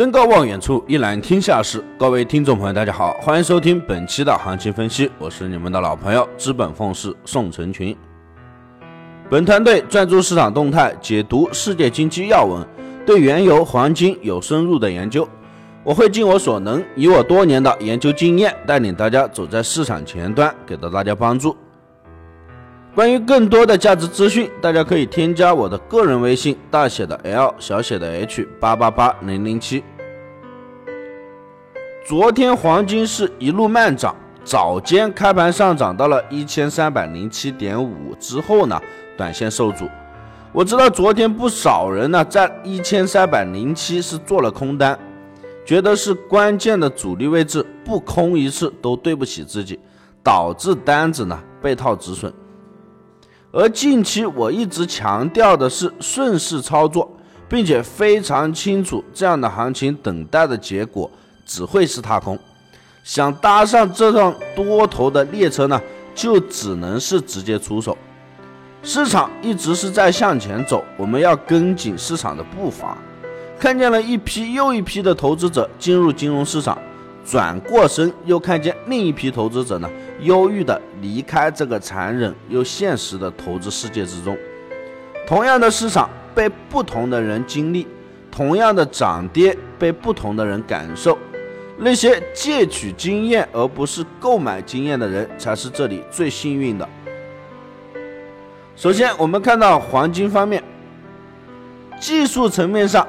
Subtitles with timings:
[0.00, 1.84] 登高望远处，一览天下事。
[1.98, 7.94] 各位听众朋友，大家好，欢迎收听本期的行情分析，我是你们的老朋友资本凤氏宋成群。
[9.28, 12.66] 本团队专注市场动态，解读世界经济要闻，
[13.04, 15.28] 对原油、黄金有深入的研究。
[15.84, 21.54] 我会尽我所能，以我多年的研究经验，带领大家走在市场前端，给到大家帮助。
[22.92, 29.84] 关于更多的价值资讯，大家可以添加我的个人微信，大写的 L，小写的 H，八八八零零七。
[32.04, 38.80] 昨天黄金是一路慢涨，早间开盘上涨到了一千三百零七点五之后呢，
[39.16, 39.88] 短线受阻。
[40.52, 44.98] 我知道昨天不少人呢在一千三百零七是做了空单，
[45.64, 49.78] 觉得是关键的阻力位置，不空一次都对不起自己，
[50.24, 52.32] 导致单子呢被套止损。
[53.52, 57.10] 而近期我一直强调的是顺势操作，
[57.48, 61.10] 并且非常清楚这样的行情等待的结果
[61.44, 62.38] 只会是踏空。
[63.02, 65.80] 想搭上这趟多头的列车呢，
[66.14, 67.98] 就只能是直接出手。
[68.82, 72.96] 市场一直是在向前走，我们要跟紧市场的步伐。
[73.58, 76.78] 看见了一批又一批的投资者进入金融市场。
[77.22, 79.88] 转过身，又看见另一批投资者呢，
[80.22, 84.36] 忧郁的离开这个残忍又现实的投资世界之中。
[85.26, 87.86] 同样的市场被不同的人经历，
[88.30, 91.16] 同样的涨跌被不同的人感受。
[91.78, 96.86] 那些借取经验而不是购买经验的人，才是这里最幸运的。
[98.76, 100.62] 首先，我们看到黄金方面，
[101.98, 103.06] 技术层面上。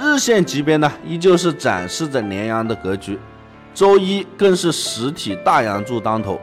[0.00, 3.18] 日线级别呢，依旧是展示着连阳的格局，
[3.78, 6.40] 周一更是实体大阳柱当头，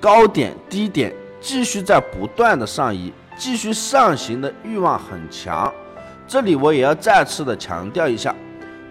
[0.00, 5.72] 高点低点继续在不断的上移，继续上行的欲望很强。
[6.26, 8.34] 这里我也要再次的强调一下，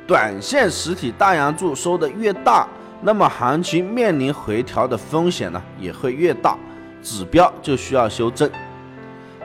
[0.07, 2.65] 短线实体大阳柱收的越大，
[3.01, 6.57] 那么行情面临回调的风险呢也会越大，
[7.03, 8.49] 指标就需要修正。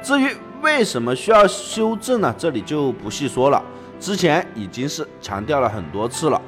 [0.04, 0.28] 至于
[0.62, 2.32] 为什么需要修正呢？
[2.38, 3.60] 这里就不细说了。
[3.98, 6.40] 之前已经是强调了很多次了，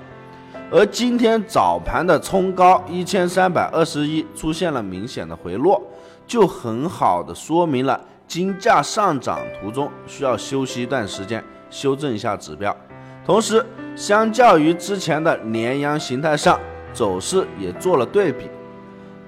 [0.69, 5.81] 而今天早盘的冲高一千三百二十一出现了明显的回落，
[6.27, 12.77] 就很好的说明了金价上涨途中需要休息一段时间，修正一下指标。
[13.25, 16.59] 同时，相较于之前的连阳形态上
[16.93, 18.51] 走势也做了对比，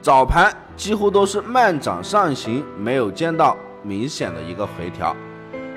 [0.03, 5.15] 早盘几乎都是慢涨上行，没有见到明显的一个回调。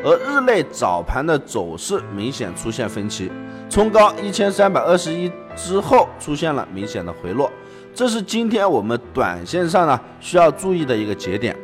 [0.03, 3.31] 而日内早盘的走势明显出现分歧，
[3.69, 7.51] 冲高一千三百二十一之后出现了明显的回落，
[7.94, 11.56] 这是今天我们短线上呢需要注意的一个节点。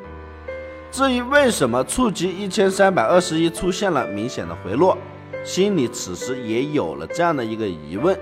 [0.91, 4.97] 至于为什么触及一千三百二十一出现了明显的回落，
[5.43, 8.17] 心里此时也有了这样的一个疑问：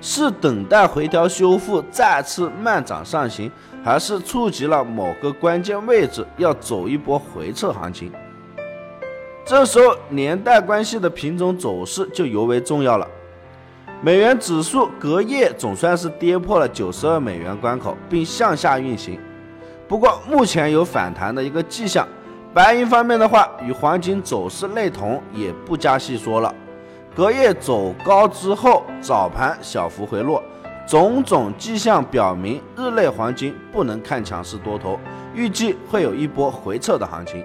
[0.00, 3.50] 是等待回调修复再次慢涨上行，
[3.84, 8.12] 还是触及了某个关键位置要走一波回撤行情？
[9.46, 13.06] 这时候，年代关系的品种走势就尤为重要了。
[14.02, 19.20] 美元指数隔夜总算是跌破了九十二美元关口，并向下运行。
[19.86, 22.04] 不过，目前有反弹的一个迹象。
[22.52, 26.52] 白银方面的话，与黄金走势类同，也不加细说了。
[27.14, 30.42] 隔夜走高之后，早盘小幅回落，
[30.88, 34.98] 种种迹象表明，日内黄金不能看强势多头，
[35.36, 37.44] 预计会有一波回撤的行情。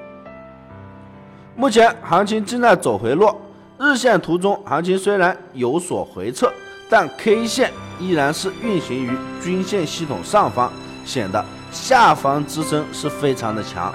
[1.53, 3.39] 目前行情正在走回落，
[3.77, 6.51] 日线图中行情虽然有所回撤，
[6.89, 9.11] 但 K 线依然是运行于
[9.43, 10.71] 均线系统上方，
[11.03, 13.93] 显得下方支撑是非常的强。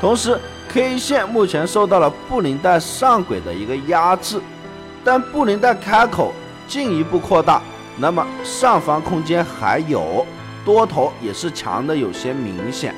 [0.00, 0.38] 同时
[0.68, 4.38] ，K 线目前受到了布林带上轨的一个压制，
[5.02, 6.32] 但布林带开口
[6.68, 7.62] 进一步扩大，
[7.96, 10.26] 那么上方空间还有，
[10.62, 12.94] 多头也是强的有些明显，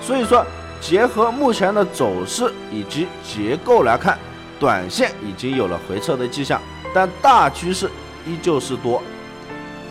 [0.00, 0.44] 所以说。
[0.84, 4.18] 结合目前的走势以及结构来看，
[4.60, 6.60] 短线已经有了回撤的迹象，
[6.92, 7.90] 但大趋势
[8.26, 9.02] 依旧是多。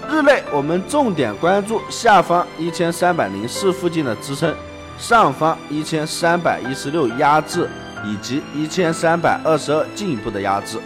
[0.08, 4.54] 日内我们重点关注下方一千三百零四附近的支撑，
[5.00, 7.68] 上方一千三百一十六压制
[8.06, 10.78] 以及一千三百二十二进一步的压制。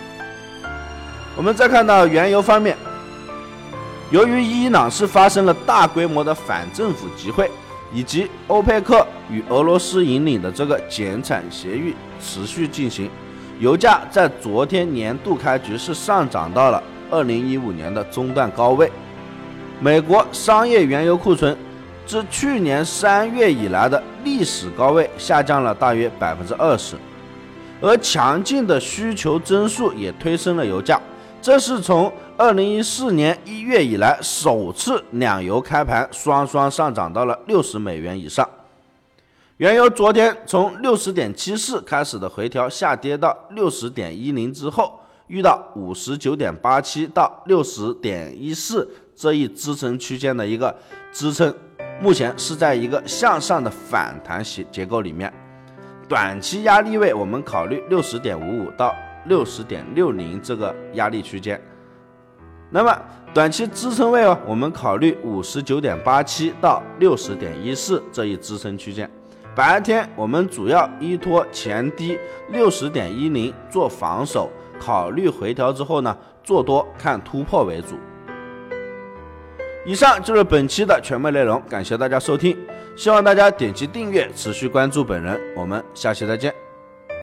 [1.35, 2.77] 我们再看到原油方面，
[4.09, 7.51] 由于伊朗是发生了大规模的反政府集会。
[7.93, 13.09] 以及欧佩克与俄罗斯引领的这个减产协议持续进行，
[13.59, 18.91] 油价在昨天年度开局是上涨到了二零一五年的中段高位。
[19.79, 21.55] 美国商业原油库存
[22.05, 26.95] 自去年三月以来的历史高位下降了大约百分之二十，
[27.79, 30.99] 而强劲的需求增速也推升了油价。
[31.47, 38.45] 这是从二零一四年一月以来首次两油开盘双双上涨到了六十美元以上。
[39.55, 48.85] 原油昨天从六十点七四开始的回调下跌到六十点一零之后，遇到五十九点八七到六十点一四
[49.15, 50.75] 这一支撑区间的一个
[51.13, 51.55] 支撑，
[52.01, 55.33] 目前是在一个向上的反弹结结构里面。
[56.09, 58.93] 短期压力位我们考虑六十点五五到
[59.27, 61.61] 六十点六零这个压力区间。
[62.69, 63.01] 那么
[63.33, 69.09] 短期支撑位哦，我们考虑五十九点八七到六十点一四这一支撑区间。
[69.55, 72.17] 白天我们主要依托前低
[72.49, 77.95] 六十点一零做防守，考虑回调之后呢做多看突破为主。
[79.85, 82.57] 以上就是本期的全部内容，感谢大家收听，
[82.97, 86.66] 希望大家点击订阅，持续关注本人，我们下期再见。